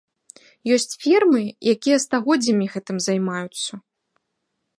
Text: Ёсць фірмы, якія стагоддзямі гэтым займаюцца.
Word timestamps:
Ёсць 0.77 0.97
фірмы, 1.03 1.41
якія 1.73 1.97
стагоддзямі 2.07 2.65
гэтым 2.75 2.97
займаюцца. 3.11 3.73